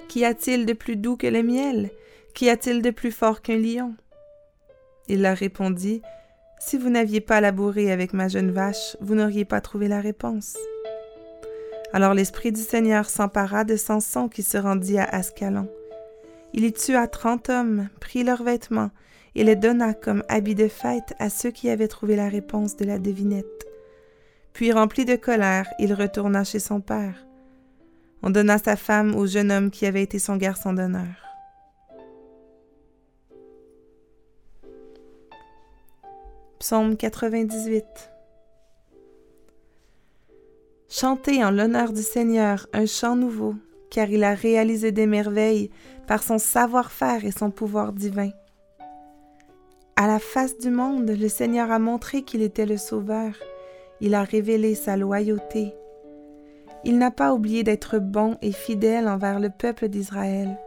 Qu'y 0.08 0.24
a-t-il 0.24 0.64
de 0.64 0.72
plus 0.72 0.96
doux 0.96 1.16
que 1.16 1.26
le 1.26 1.42
miel? 1.42 1.90
Qu'y 2.34 2.48
a-t-il 2.48 2.80
de 2.80 2.90
plus 2.90 3.12
fort 3.12 3.42
qu'un 3.42 3.58
lion? 3.58 3.94
Il 5.08 5.20
leur 5.20 5.36
répondit 5.36 6.00
Si 6.58 6.78
vous 6.78 6.90
n'aviez 6.90 7.20
pas 7.20 7.40
labouré 7.40 7.92
avec 7.92 8.12
ma 8.12 8.28
jeune 8.28 8.50
vache, 8.50 8.96
vous 9.00 9.14
n'auriez 9.14 9.44
pas 9.44 9.60
trouvé 9.60 9.88
la 9.88 10.00
réponse. 10.00 10.56
Alors 11.92 12.14
l'Esprit 12.14 12.52
du 12.52 12.60
Seigneur 12.60 13.08
s'empara 13.08 13.64
de 13.64 13.76
Samson 13.76 14.28
qui 14.28 14.42
se 14.42 14.58
rendit 14.58 14.98
à 14.98 15.04
Ascalon. 15.04 15.68
Il 16.52 16.64
y 16.64 16.72
tua 16.72 17.06
trente 17.06 17.50
hommes, 17.50 17.88
prit 18.00 18.24
leurs 18.24 18.42
vêtements 18.42 18.90
et 19.34 19.44
les 19.44 19.56
donna 19.56 19.94
comme 19.94 20.22
habit 20.28 20.54
de 20.54 20.68
fête 20.68 21.14
à 21.18 21.28
ceux 21.30 21.50
qui 21.50 21.68
avaient 21.68 21.88
trouvé 21.88 22.16
la 22.16 22.28
réponse 22.28 22.76
de 22.76 22.84
la 22.84 22.98
devinette. 22.98 23.66
Puis, 24.52 24.70
rempli 24.70 25.04
de 25.04 25.16
colère, 25.16 25.68
il 25.80 25.92
retourna 25.92 26.44
chez 26.44 26.60
son 26.60 26.80
père. 26.80 27.26
On 28.22 28.30
donna 28.30 28.58
sa 28.58 28.76
femme 28.76 29.14
au 29.16 29.26
jeune 29.26 29.50
homme 29.50 29.70
qui 29.70 29.84
avait 29.84 30.02
été 30.02 30.20
son 30.20 30.36
garçon 30.36 30.72
d'honneur. 30.72 31.23
Psaume 36.66 36.96
98 36.96 37.84
Chantez 40.88 41.44
en 41.44 41.50
l'honneur 41.50 41.92
du 41.92 42.00
Seigneur 42.00 42.66
un 42.72 42.86
chant 42.86 43.16
nouveau, 43.16 43.54
car 43.90 44.08
il 44.08 44.24
a 44.24 44.32
réalisé 44.32 44.90
des 44.90 45.04
merveilles 45.04 45.68
par 46.06 46.22
son 46.22 46.38
savoir-faire 46.38 47.26
et 47.26 47.32
son 47.32 47.50
pouvoir 47.50 47.92
divin. 47.92 48.30
À 49.96 50.06
la 50.06 50.18
face 50.18 50.56
du 50.56 50.70
monde, 50.70 51.10
le 51.10 51.28
Seigneur 51.28 51.70
a 51.70 51.78
montré 51.78 52.22
qu'il 52.22 52.40
était 52.40 52.64
le 52.64 52.78
Sauveur. 52.78 53.34
Il 54.00 54.14
a 54.14 54.22
révélé 54.22 54.74
sa 54.74 54.96
loyauté. 54.96 55.74
Il 56.82 56.96
n'a 56.96 57.10
pas 57.10 57.34
oublié 57.34 57.62
d'être 57.62 57.98
bon 57.98 58.38
et 58.40 58.52
fidèle 58.52 59.06
envers 59.06 59.38
le 59.38 59.50
peuple 59.50 59.88
d'Israël. 59.88 60.58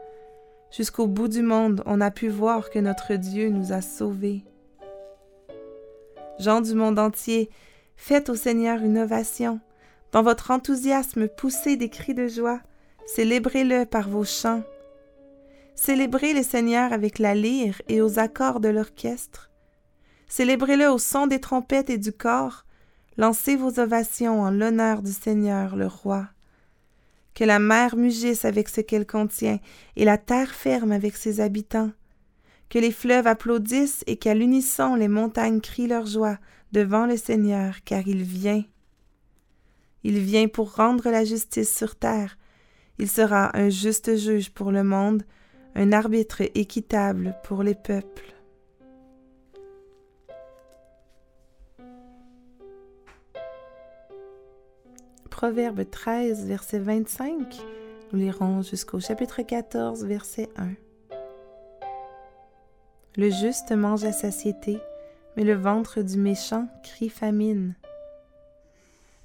Jusqu'au 0.70 1.08
bout 1.08 1.27
du 1.27 1.42
monde, 1.42 1.82
on 1.88 2.01
a 2.01 2.12
pu 2.12 2.27
voir 2.27 2.70
que 2.70 2.77
notre 2.77 3.16
Dieu 3.16 3.50
nous 3.50 3.74
a 3.74 3.82
sauvés. 3.82 4.44
Gens 6.39 6.62
du 6.62 6.75
monde 6.75 7.00
entier, 7.00 7.50
faites 7.96 8.29
au 8.29 8.36
Seigneur 8.36 8.84
une 8.84 9.00
ovation. 9.00 9.60
Dans 10.12 10.22
votre 10.22 10.51
enthousiasme, 10.51 11.27
poussez 11.27 11.77
des 11.77 11.89
cris 11.89 12.13
de 12.13 12.27
joie. 12.27 12.62
Célébrez-le 13.08 13.86
par 13.86 14.08
vos 14.08 14.24
chants. 14.24 14.63
Célébrez 15.75 16.34
le 16.34 16.44
Seigneur 16.44 16.94
avec 16.94 17.20
la 17.20 17.36
lyre 17.36 17.82
et 17.88 18.01
aux 18.01 18.20
accords 18.20 18.60
de 18.60 18.70
l'orchestre. 18.70 19.51
Célébrez-le 20.27 20.89
au 20.89 20.98
son 20.98 21.27
des 21.27 21.39
trompettes 21.39 21.89
et 21.89 21.98
du 21.98 22.12
corps. 22.12 22.65
Lancez 23.17 23.56
vos 23.56 23.79
ovations 23.79 24.41
en 24.41 24.51
l'honneur 24.51 25.01
du 25.01 25.12
Seigneur, 25.12 25.75
le 25.75 25.88
Roi. 25.88 26.27
Que 27.34 27.44
la 27.44 27.60
mer 27.60 27.96
mugisse 27.96 28.46
avec 28.46 28.70
ce 28.70 28.82
qu'elle 28.82 29.06
contient 29.06 29.60
et 29.96 30.06
la 30.06 30.17
terre 30.17 30.51
ferme 30.51 30.91
avec 30.91 31.15
ses 31.15 31.39
habitants. 31.39 31.91
Que 32.69 32.79
les 32.79 32.91
fleuves 32.91 33.27
applaudissent 33.27 34.03
et 34.07 34.17
qu'à 34.17 34.33
l'unisson 34.33 34.95
les 34.95 35.07
montagnes 35.07 35.62
crient 35.62 35.88
leur 35.88 36.05
joie 36.05 36.38
devant 36.71 37.05
le 37.05 37.17
Seigneur, 37.17 37.83
car 37.86 38.07
il 38.07 38.24
vient. 38.24 38.63
Il 40.03 40.19
vient 40.19 40.47
pour 40.47 40.75
rendre 40.75 41.09
la 41.09 41.24
justice 41.24 41.75
sur 41.75 41.95
terre. 41.95 42.38
Il 43.00 43.09
sera 43.09 43.55
un 43.57 43.69
juste 43.69 44.15
juge 44.17 44.51
pour 44.51 44.71
le 44.71 44.83
monde, 44.83 45.24
un 45.75 45.91
arbitre 45.91 46.41
équitable 46.55 47.36
pour 47.43 47.63
les 47.63 47.75
peuples. 47.75 48.33
Proverbe 55.29 55.88
13, 55.88 56.47
verset 56.47 56.79
25. 56.79 57.62
Nous 58.12 58.19
lirons 58.19 58.63
jusqu'au 58.63 59.00
chapitre 59.00 59.43
14, 59.43 60.03
verset 60.05 60.50
1. 60.55 60.87
Le 63.17 63.31
juste 63.31 63.71
mange 63.71 64.03
à 64.03 64.12
satiété, 64.12 64.77
mais 65.36 65.43
le 65.43 65.55
ventre 65.55 66.03
du 66.03 66.19
méchant 66.19 66.67
crie 66.83 67.09
famine. 67.09 67.74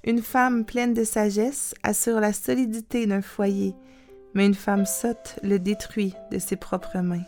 Une 0.03 0.23
femme 0.23 0.65
pleine 0.65 0.95
de 0.95 1.03
sagesse 1.03 1.75
assure 1.83 2.19
la 2.19 2.33
solidité 2.33 3.05
d'un 3.05 3.21
foyer, 3.21 3.75
mais 4.33 4.47
une 4.47 4.55
femme 4.55 4.87
sotte 4.87 5.37
le 5.43 5.59
détruit 5.59 6.15
de 6.31 6.39
ses 6.39 6.55
propres 6.55 7.01
mains. 7.01 7.21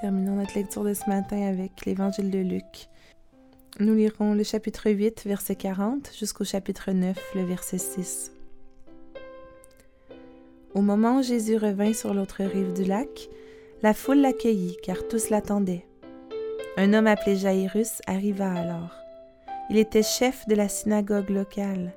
Terminons 0.00 0.36
notre 0.36 0.54
lecture 0.54 0.84
de 0.84 0.94
ce 0.94 1.08
matin 1.08 1.48
avec 1.48 1.84
l'Évangile 1.84 2.30
de 2.30 2.38
Luc. 2.38 2.88
Nous 3.80 3.94
lirons 3.94 4.34
le 4.34 4.44
chapitre 4.44 4.90
8, 4.90 5.22
verset 5.24 5.56
40, 5.56 6.10
jusqu'au 6.18 6.44
chapitre 6.44 6.92
9, 6.92 7.16
le 7.34 7.42
verset 7.42 7.78
6. 7.78 8.30
Au 10.74 10.82
moment 10.82 11.18
où 11.18 11.22
Jésus 11.22 11.56
revint 11.56 11.94
sur 11.94 12.12
l'autre 12.12 12.44
rive 12.44 12.74
du 12.74 12.84
lac, 12.84 13.30
la 13.82 13.94
foule 13.94 14.18
l'accueillit, 14.18 14.76
car 14.82 15.08
tous 15.08 15.30
l'attendaient. 15.30 15.86
Un 16.76 16.92
homme 16.92 17.06
appelé 17.06 17.34
Jairus 17.34 18.02
arriva 18.06 18.52
alors. 18.52 18.94
Il 19.70 19.78
était 19.78 20.02
chef 20.02 20.46
de 20.46 20.54
la 20.54 20.68
synagogue 20.68 21.30
locale. 21.30 21.94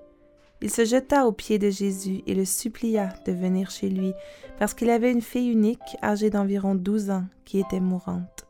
Il 0.62 0.72
se 0.72 0.86
jeta 0.86 1.28
aux 1.28 1.34
pieds 1.34 1.60
de 1.60 1.70
Jésus 1.70 2.22
et 2.26 2.36
le 2.36 2.46
supplia 2.46 3.10
de 3.26 3.34
venir 3.34 3.70
chez 3.70 3.90
lui, 3.90 4.14
parce 4.60 4.74
qu'il 4.74 4.90
avait 4.90 5.12
une 5.12 5.22
fille 5.22 5.52
unique, 5.52 5.98
âgée 6.02 6.30
d'environ 6.30 6.74
douze 6.74 7.10
ans, 7.10 7.26
qui 7.44 7.60
était 7.60 7.82
mourante. 7.82 8.48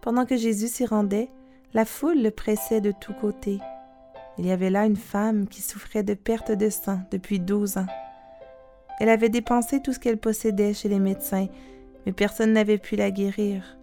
Pendant 0.00 0.26
que 0.26 0.36
Jésus 0.36 0.66
s'y 0.66 0.84
rendait, 0.84 1.30
la 1.74 1.84
foule 1.84 2.22
le 2.22 2.30
pressait 2.30 2.80
de 2.80 2.92
tous 2.92 3.14
côtés. 3.14 3.58
Il 4.38 4.46
y 4.46 4.52
avait 4.52 4.70
là 4.70 4.86
une 4.86 4.96
femme 4.96 5.48
qui 5.48 5.62
souffrait 5.62 6.02
de 6.02 6.14
perte 6.14 6.52
de 6.52 6.70
sang 6.70 7.00
depuis 7.10 7.40
douze 7.40 7.76
ans. 7.76 7.86
Elle 9.00 9.08
avait 9.08 9.28
dépensé 9.28 9.80
tout 9.80 9.92
ce 9.92 9.98
qu'elle 9.98 10.18
possédait 10.18 10.74
chez 10.74 10.88
les 10.88 10.98
médecins, 10.98 11.46
mais 12.06 12.12
personne 12.12 12.52
n'avait 12.52 12.78
pu 12.78 12.96
la 12.96 13.10
guérir. 13.10 13.78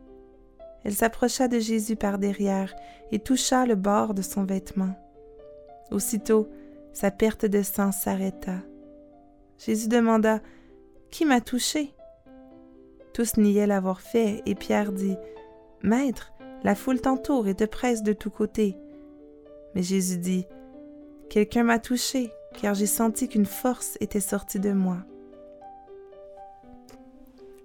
Elle 0.83 0.93
s'approcha 0.93 1.47
de 1.47 1.59
Jésus 1.59 1.95
par 1.95 2.17
derrière 2.17 2.73
et 3.11 3.19
toucha 3.19 3.65
le 3.65 3.75
bord 3.75 4.13
de 4.13 4.21
son 4.21 4.43
vêtement. 4.43 4.95
Aussitôt, 5.91 6.47
sa 6.93 7.11
perte 7.11 7.45
de 7.45 7.61
sang 7.61 7.91
s'arrêta. 7.91 8.55
Jésus 9.57 9.87
demanda 9.87 10.41
Qui 11.11 11.25
m'a 11.25 11.41
touché 11.41 11.93
Tous 13.13 13.37
niaient 13.37 13.67
l'avoir 13.67 14.01
fait, 14.01 14.41
et 14.45 14.55
Pierre 14.55 14.91
dit 14.91 15.17
Maître, 15.81 16.34
la 16.65 16.73
foule 16.73 16.99
t'entoure 16.99 17.47
et 17.47 17.53
te 17.53 17.63
presse 17.63 18.01
de 18.01 18.11
tous 18.11 18.31
côtés. 18.31 18.75
Mais 19.75 19.83
Jésus 19.83 20.17
dit 20.17 20.47
Quelqu'un 21.29 21.61
m'a 21.61 21.77
touché, 21.77 22.31
car 22.59 22.73
j'ai 22.73 22.87
senti 22.87 23.29
qu'une 23.29 23.45
force 23.45 23.99
était 24.01 24.19
sortie 24.19 24.59
de 24.59 24.71
moi. 24.71 24.97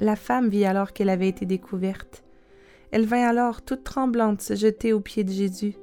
La 0.01 0.17
femme 0.17 0.51
vit 0.51 0.67
alors 0.67 0.93
qu'elle 0.93 1.09
avait 1.09 1.31
été 1.31 1.47
découverte. 1.47 2.23
Elle 2.91 3.07
vint 3.07 3.27
alors 3.27 3.63
toute 3.63 3.85
tremblante 3.85 4.43
se 4.43 4.55
jeter 4.55 4.93
aux 4.93 5.01
pieds 5.01 5.25
de 5.25 5.33
Jésus. 5.33 5.77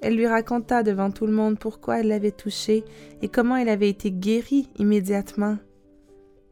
Elle 0.00 0.14
lui 0.14 0.28
raconta 0.28 0.84
devant 0.84 1.10
tout 1.10 1.26
le 1.26 1.32
monde 1.32 1.58
pourquoi 1.58 1.98
elle 1.98 2.08
l'avait 2.08 2.30
touché 2.30 2.84
et 3.22 3.28
comment 3.28 3.56
elle 3.56 3.68
avait 3.68 3.90
été 3.90 4.12
guérie 4.12 4.68
immédiatement. 4.78 5.58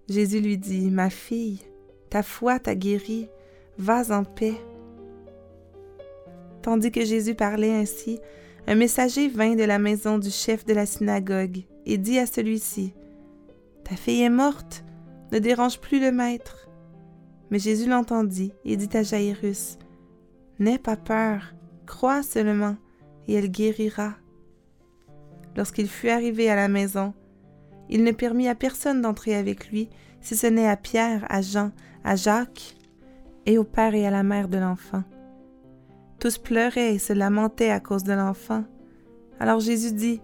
Jésus 0.09 0.41
lui 0.41 0.59
dit, 0.59 0.91
Ma 0.91 1.09
fille, 1.09 1.61
ta 2.11 2.25
foi 2.25 2.59
t'a 2.59 2.75
guérie, 2.75 3.29
vas 3.79 4.11
en 4.11 4.25
paix. 4.25 4.55
Tandis 6.69 6.93
que 6.93 7.03
Jésus 7.03 7.35
parlait 7.35 7.73
ainsi, 7.73 8.21
un 8.67 8.75
messager 8.75 9.29
vint 9.29 9.55
de 9.55 9.65
la 9.65 9.79
maison 9.79 10.19
du 10.19 10.29
chef 10.29 10.67
de 10.67 10.75
la 10.75 10.85
synagogue 10.85 11.65
et 11.87 11.97
dit 11.97 12.19
à 12.19 12.27
celui-ci, 12.27 12.93
Ta 13.85 13.97
fille 13.97 14.21
est 14.21 14.29
morte, 14.29 14.85
ne 15.33 15.39
dérange 15.39 15.81
plus 15.81 15.99
le 15.99 16.13
maître. 16.13 16.69
Mais 17.51 17.59
Jésus 17.59 17.89
l'entendit 17.89 18.53
et 18.67 18.77
dit 18.77 18.95
à 18.95 19.03
Jairus, 19.03 19.79
N'aie 20.59 20.77
pas 20.77 20.99
peur, 20.99 21.55
crois 21.87 22.23
seulement, 22.23 22.77
et 23.29 23.33
elle 23.33 23.51
guérira. 23.51 24.17
Lorsqu'il 25.57 25.89
fut 25.89 26.11
arrivé 26.11 26.51
à 26.51 26.57
la 26.57 26.69
maison, 26.69 27.15
il 27.89 28.05
ne 28.05 28.13
permit 28.13 28.47
à 28.47 28.55
personne 28.55 29.01
d'entrer 29.01 29.35
avec 29.35 29.71
lui, 29.71 29.89
si 30.21 30.37
ce 30.37 30.47
n'est 30.47 30.69
à 30.69 30.77
Pierre, 30.77 31.25
à 31.31 31.41
Jean, 31.41 31.73
à 32.05 32.15
Jacques, 32.15 32.77
et 33.47 33.57
au 33.57 33.65
père 33.65 33.95
et 33.95 34.07
à 34.07 34.11
la 34.11 34.23
mère 34.23 34.49
de 34.49 34.59
l'enfant. 34.59 35.03
Tous 36.19 36.39
pleuraient 36.39 36.95
et 36.95 36.99
se 36.99 37.13
lamentaient 37.13 37.71
à 37.71 37.81
cause 37.81 38.03
de 38.03 38.13
l'enfant. 38.13 38.65
Alors 39.39 39.61
Jésus 39.61 39.93
dit, 39.93 40.21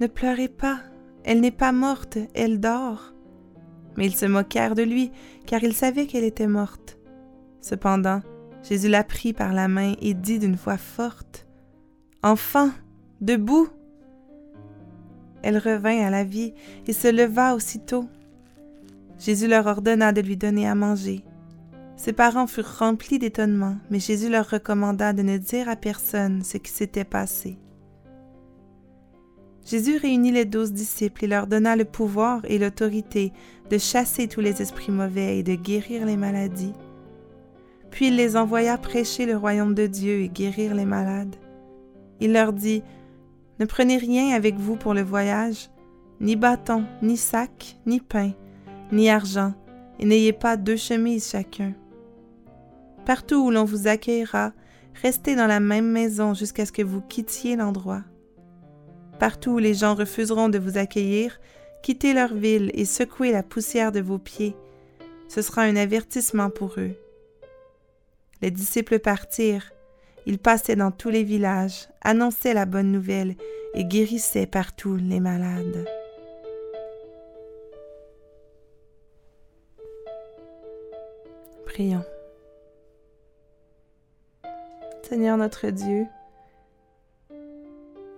Ne 0.00 0.06
pleurez 0.06 0.48
pas, 0.48 0.80
elle 1.24 1.40
n'est 1.40 1.50
pas 1.50 1.72
morte, 1.72 2.18
elle 2.34 2.60
dort. 2.60 3.12
Mais 3.96 4.06
ils 4.06 4.16
se 4.16 4.26
moquèrent 4.26 4.74
de 4.74 4.82
lui, 4.82 5.10
car 5.46 5.62
ils 5.62 5.74
savaient 5.74 6.06
qu'elle 6.06 6.24
était 6.24 6.46
morte. 6.46 6.98
Cependant, 7.60 8.20
Jésus 8.62 8.88
la 8.88 9.04
prit 9.04 9.32
par 9.32 9.52
la 9.52 9.68
main 9.68 9.94
et 10.00 10.14
dit 10.14 10.38
d'une 10.38 10.56
voix 10.56 10.78
forte, 10.78 11.46
Enfant, 12.22 12.70
debout. 13.20 13.68
Elle 15.42 15.58
revint 15.58 16.04
à 16.04 16.10
la 16.10 16.24
vie 16.24 16.54
et 16.86 16.92
se 16.92 17.08
leva 17.08 17.54
aussitôt. 17.54 18.08
Jésus 19.18 19.48
leur 19.48 19.66
ordonna 19.66 20.12
de 20.12 20.20
lui 20.20 20.36
donner 20.36 20.68
à 20.68 20.74
manger. 20.74 21.24
Ses 21.98 22.12
parents 22.12 22.46
furent 22.46 22.78
remplis 22.78 23.18
d'étonnement, 23.18 23.76
mais 23.90 23.98
Jésus 23.98 24.30
leur 24.30 24.48
recommanda 24.48 25.12
de 25.12 25.22
ne 25.22 25.36
dire 25.36 25.68
à 25.68 25.74
personne 25.74 26.44
ce 26.44 26.56
qui 26.56 26.70
s'était 26.70 27.04
passé. 27.04 27.58
Jésus 29.66 29.96
réunit 29.96 30.30
les 30.30 30.44
douze 30.44 30.72
disciples 30.72 31.24
et 31.24 31.28
leur 31.28 31.48
donna 31.48 31.74
le 31.74 31.84
pouvoir 31.84 32.40
et 32.44 32.58
l'autorité 32.58 33.32
de 33.68 33.78
chasser 33.78 34.28
tous 34.28 34.40
les 34.40 34.62
esprits 34.62 34.92
mauvais 34.92 35.38
et 35.38 35.42
de 35.42 35.56
guérir 35.56 36.06
les 36.06 36.16
maladies. 36.16 36.72
Puis 37.90 38.06
il 38.06 38.16
les 38.16 38.36
envoya 38.36 38.78
prêcher 38.78 39.26
le 39.26 39.36
royaume 39.36 39.74
de 39.74 39.88
Dieu 39.88 40.20
et 40.20 40.28
guérir 40.28 40.76
les 40.76 40.84
malades. 40.86 41.34
Il 42.20 42.32
leur 42.32 42.52
dit, 42.52 42.84
Ne 43.58 43.64
prenez 43.64 43.96
rien 43.96 44.36
avec 44.36 44.54
vous 44.54 44.76
pour 44.76 44.94
le 44.94 45.02
voyage, 45.02 45.68
ni 46.20 46.36
bâton, 46.36 46.84
ni 47.02 47.16
sac, 47.16 47.76
ni 47.86 47.98
pain, 47.98 48.30
ni 48.92 49.10
argent, 49.10 49.52
et 49.98 50.04
n'ayez 50.04 50.32
pas 50.32 50.56
deux 50.56 50.76
chemises 50.76 51.28
chacun. 51.28 51.74
Partout 53.08 53.36
où 53.36 53.50
l'on 53.50 53.64
vous 53.64 53.88
accueillera, 53.88 54.52
restez 55.00 55.34
dans 55.34 55.46
la 55.46 55.60
même 55.60 55.90
maison 55.90 56.34
jusqu'à 56.34 56.66
ce 56.66 56.72
que 56.72 56.82
vous 56.82 57.00
quittiez 57.00 57.56
l'endroit. 57.56 58.02
Partout 59.18 59.52
où 59.52 59.58
les 59.58 59.72
gens 59.72 59.94
refuseront 59.94 60.50
de 60.50 60.58
vous 60.58 60.76
accueillir, 60.76 61.40
quittez 61.82 62.12
leur 62.12 62.34
ville 62.34 62.70
et 62.74 62.84
secouez 62.84 63.32
la 63.32 63.42
poussière 63.42 63.92
de 63.92 64.00
vos 64.00 64.18
pieds. 64.18 64.54
Ce 65.26 65.40
sera 65.40 65.62
un 65.62 65.76
avertissement 65.76 66.50
pour 66.50 66.74
eux. 66.76 66.96
Les 68.42 68.50
disciples 68.50 68.98
partirent. 68.98 69.72
Ils 70.26 70.38
passaient 70.38 70.76
dans 70.76 70.90
tous 70.90 71.08
les 71.08 71.24
villages, 71.24 71.88
annonçaient 72.02 72.52
la 72.52 72.66
bonne 72.66 72.92
nouvelle 72.92 73.36
et 73.72 73.86
guérissaient 73.86 74.46
partout 74.46 74.96
les 74.96 75.20
malades. 75.20 75.86
Prions. 81.64 82.04
Seigneur 85.08 85.38
notre 85.38 85.70
Dieu, 85.70 86.06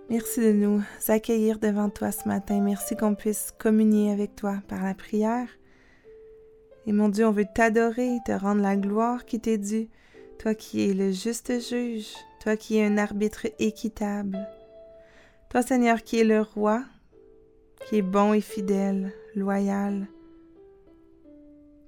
Merci 0.08 0.40
de 0.40 0.50
nous 0.50 0.82
accueillir 1.06 1.60
devant 1.60 1.88
toi 1.88 2.10
ce 2.10 2.26
matin. 2.26 2.60
Merci 2.60 2.96
qu'on 2.96 3.14
puisse 3.14 3.52
communier 3.56 4.10
avec 4.10 4.34
toi 4.34 4.56
par 4.66 4.82
la 4.82 4.92
prière. 4.92 5.46
Et 6.88 6.92
mon 6.92 7.08
Dieu, 7.08 7.28
on 7.28 7.30
veut 7.30 7.46
t'adorer, 7.54 8.18
te 8.26 8.32
rendre 8.32 8.60
la 8.60 8.74
gloire 8.74 9.24
qui 9.24 9.38
t'est 9.38 9.56
due, 9.56 9.88
toi 10.40 10.56
qui 10.56 10.90
es 10.90 10.92
le 10.92 11.12
juste 11.12 11.60
juge, 11.60 12.08
toi 12.42 12.56
qui 12.56 12.78
es 12.78 12.84
un 12.84 12.98
arbitre 12.98 13.46
équitable, 13.60 14.44
toi 15.48 15.62
Seigneur 15.62 16.02
qui 16.02 16.18
es 16.18 16.24
le 16.24 16.40
roi, 16.40 16.82
qui 17.86 17.98
est 17.98 18.02
bon 18.02 18.32
et 18.32 18.40
fidèle, 18.40 19.12
loyal, 19.36 20.08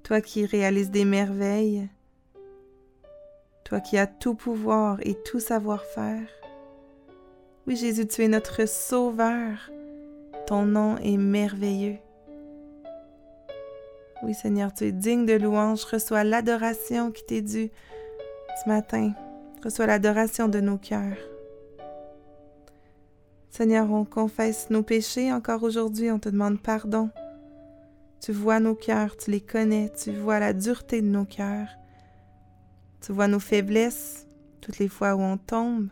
toi 0.04 0.20
qui 0.20 0.46
réalises 0.46 0.92
des 0.92 1.04
merveilles, 1.04 1.88
toi 3.72 3.80
qui 3.80 3.96
as 3.96 4.06
tout 4.06 4.34
pouvoir 4.34 4.98
et 5.00 5.14
tout 5.14 5.40
savoir-faire. 5.40 6.28
Oui 7.66 7.74
Jésus, 7.74 8.06
tu 8.06 8.22
es 8.22 8.28
notre 8.28 8.68
Sauveur, 8.68 9.70
ton 10.46 10.66
nom 10.66 10.98
est 10.98 11.16
merveilleux. 11.16 11.96
Oui 14.22 14.34
Seigneur, 14.34 14.74
tu 14.74 14.84
es 14.84 14.92
digne 14.92 15.24
de 15.24 15.32
louange, 15.32 15.84
reçois 15.84 16.22
l'adoration 16.22 17.12
qui 17.12 17.24
t'est 17.24 17.40
due 17.40 17.70
ce 18.62 18.68
matin, 18.68 19.14
reçois 19.64 19.86
l'adoration 19.86 20.48
de 20.48 20.60
nos 20.60 20.76
cœurs. 20.76 21.16
Seigneur, 23.48 23.90
on 23.90 24.04
confesse 24.04 24.68
nos 24.68 24.82
péchés 24.82 25.32
encore 25.32 25.62
aujourd'hui, 25.62 26.10
on 26.10 26.18
te 26.18 26.28
demande 26.28 26.60
pardon. 26.60 27.08
Tu 28.20 28.32
vois 28.32 28.60
nos 28.60 28.74
cœurs, 28.74 29.16
tu 29.16 29.30
les 29.30 29.40
connais, 29.40 29.90
tu 29.96 30.12
vois 30.12 30.40
la 30.40 30.52
dureté 30.52 31.00
de 31.00 31.06
nos 31.06 31.24
cœurs. 31.24 31.78
Tu 33.02 33.10
vois 33.10 33.26
nos 33.26 33.40
faiblesses, 33.40 34.28
toutes 34.60 34.78
les 34.78 34.88
fois 34.88 35.16
où 35.16 35.20
on 35.20 35.36
tombe. 35.36 35.88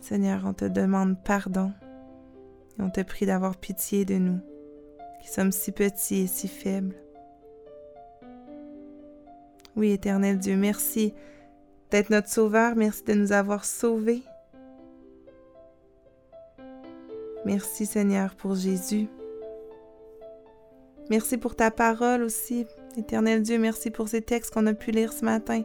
Seigneur, 0.00 0.42
on 0.44 0.52
te 0.52 0.64
demande 0.64 1.16
pardon 1.22 1.72
et 2.78 2.82
on 2.82 2.90
te 2.90 3.00
prie 3.02 3.24
d'avoir 3.24 3.56
pitié 3.56 4.04
de 4.04 4.16
nous, 4.16 4.40
qui 5.22 5.28
sommes 5.28 5.52
si 5.52 5.70
petits 5.70 6.22
et 6.22 6.26
si 6.26 6.48
faibles. 6.48 6.96
Oui, 9.76 9.92
éternel 9.92 10.38
Dieu, 10.38 10.56
merci 10.56 11.14
d'être 11.90 12.10
notre 12.10 12.28
Sauveur, 12.28 12.74
merci 12.74 13.04
de 13.04 13.14
nous 13.14 13.30
avoir 13.30 13.64
sauvés. 13.64 14.22
Merci 17.44 17.86
Seigneur 17.86 18.34
pour 18.34 18.56
Jésus. 18.56 19.06
Merci 21.10 21.36
pour 21.38 21.54
ta 21.54 21.70
parole 21.70 22.24
aussi, 22.24 22.66
éternel 22.96 23.42
Dieu. 23.42 23.58
Merci 23.58 23.90
pour 23.90 24.08
ces 24.08 24.22
textes 24.22 24.52
qu'on 24.52 24.66
a 24.66 24.74
pu 24.74 24.90
lire 24.90 25.12
ce 25.12 25.24
matin, 25.24 25.62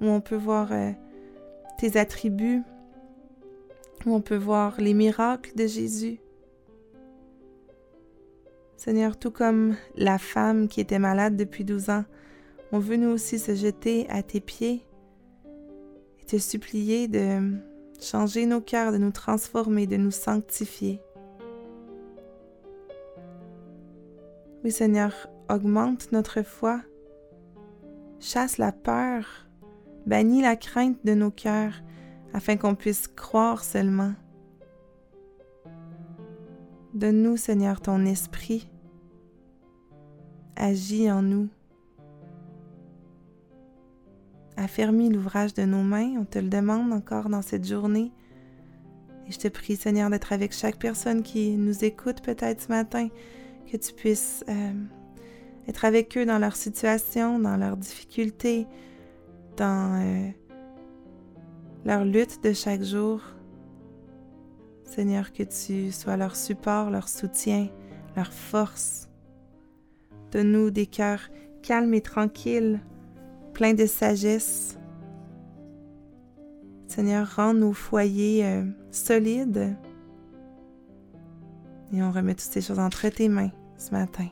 où 0.00 0.06
on 0.06 0.20
peut 0.20 0.36
voir 0.36 0.72
euh, 0.72 0.90
tes 1.78 1.98
attributs, 1.98 2.62
où 4.06 4.14
on 4.14 4.20
peut 4.20 4.36
voir 4.36 4.80
les 4.80 4.94
miracles 4.94 5.54
de 5.54 5.66
Jésus. 5.66 6.18
Seigneur, 8.76 9.16
tout 9.16 9.30
comme 9.30 9.76
la 9.96 10.18
femme 10.18 10.66
qui 10.66 10.80
était 10.80 10.98
malade 10.98 11.36
depuis 11.36 11.64
douze 11.64 11.88
ans, 11.88 12.04
on 12.72 12.78
veut 12.78 12.96
nous 12.96 13.10
aussi 13.10 13.38
se 13.38 13.54
jeter 13.54 14.08
à 14.08 14.22
tes 14.22 14.40
pieds 14.40 14.82
et 16.20 16.24
te 16.24 16.38
supplier 16.38 17.06
de 17.06 17.52
changer 18.00 18.46
nos 18.46 18.60
cœurs, 18.60 18.90
de 18.90 18.98
nous 18.98 19.12
transformer, 19.12 19.86
de 19.86 19.96
nous 19.96 20.10
sanctifier. 20.10 21.00
Oui 24.64 24.72
Seigneur, 24.72 25.28
augmente 25.52 26.12
notre 26.12 26.42
foi, 26.42 26.80
chasse 28.20 28.58
la 28.58 28.72
peur, 28.72 29.46
bannis 30.06 30.42
la 30.42 30.56
crainte 30.56 31.04
de 31.04 31.14
nos 31.14 31.30
cœurs, 31.30 31.82
afin 32.32 32.56
qu'on 32.56 32.74
puisse 32.74 33.06
croire 33.06 33.62
seulement. 33.62 34.14
Donne-nous, 36.94 37.36
Seigneur, 37.36 37.80
ton 37.80 38.04
esprit. 38.04 38.70
Agis 40.56 41.10
en 41.10 41.22
nous. 41.22 41.48
Affermis 44.56 45.10
l'ouvrage 45.10 45.54
de 45.54 45.62
nos 45.62 45.82
mains, 45.82 46.14
on 46.18 46.24
te 46.24 46.38
le 46.38 46.48
demande 46.48 46.92
encore 46.92 47.28
dans 47.28 47.42
cette 47.42 47.66
journée. 47.66 48.12
Et 49.26 49.32
je 49.32 49.38
te 49.38 49.48
prie, 49.48 49.76
Seigneur, 49.76 50.10
d'être 50.10 50.32
avec 50.32 50.52
chaque 50.52 50.78
personne 50.78 51.22
qui 51.22 51.56
nous 51.56 51.84
écoute 51.84 52.22
peut-être 52.22 52.60
ce 52.60 52.68
matin, 52.68 53.08
que 53.70 53.76
tu 53.76 53.92
puisses 53.94 54.44
euh, 54.48 54.72
être 55.68 55.84
avec 55.84 56.16
eux 56.16 56.26
dans 56.26 56.38
leur 56.38 56.56
situation, 56.56 57.38
dans 57.38 57.56
leurs 57.56 57.76
difficultés, 57.76 58.66
dans 59.56 60.00
euh, 60.00 60.30
leur 61.84 62.04
lutte 62.04 62.42
de 62.42 62.52
chaque 62.52 62.82
jour. 62.82 63.20
Seigneur, 64.84 65.32
que 65.32 65.42
tu 65.42 65.90
sois 65.90 66.16
leur 66.16 66.36
support, 66.36 66.90
leur 66.90 67.08
soutien, 67.08 67.68
leur 68.16 68.32
force. 68.32 69.08
Donne-nous 70.32 70.70
des 70.70 70.86
cœurs 70.86 71.28
calmes 71.62 71.94
et 71.94 72.00
tranquilles, 72.00 72.80
pleins 73.54 73.74
de 73.74 73.86
sagesse. 73.86 74.78
Seigneur, 76.88 77.36
rends 77.36 77.54
nos 77.54 77.72
foyers 77.72 78.44
euh, 78.44 78.64
solides. 78.90 79.74
Et 81.92 82.02
on 82.02 82.10
remet 82.10 82.34
toutes 82.34 82.52
ces 82.52 82.60
choses 82.60 82.78
entre 82.78 83.08
tes 83.08 83.28
mains 83.28 83.50
ce 83.78 83.92
matin. 83.92 84.28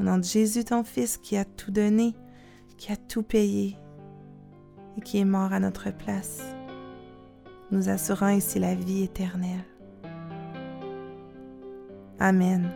Au 0.00 0.04
nom 0.04 0.18
de 0.18 0.24
Jésus, 0.24 0.64
ton 0.64 0.84
Fils, 0.84 1.16
qui 1.16 1.36
a 1.36 1.44
tout 1.44 1.70
donné, 1.70 2.14
qui 2.76 2.92
a 2.92 2.96
tout 2.96 3.22
payé 3.22 3.76
et 4.96 5.00
qui 5.00 5.18
est 5.18 5.24
mort 5.24 5.52
à 5.52 5.60
notre 5.60 5.90
place, 5.90 6.42
nous 7.70 7.88
assurant 7.88 8.28
ici 8.28 8.58
la 8.58 8.74
vie 8.74 9.02
éternelle. 9.02 9.64
Amen. 12.20 12.70